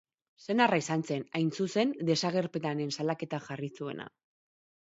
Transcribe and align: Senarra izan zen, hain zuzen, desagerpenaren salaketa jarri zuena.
Senarra 0.45 0.79
izan 0.83 1.03
zen, 1.09 1.25
hain 1.41 1.51
zuzen, 1.59 1.93
desagerpenaren 2.09 2.97
salaketa 2.99 3.43
jarri 3.51 3.73
zuena. 3.79 4.13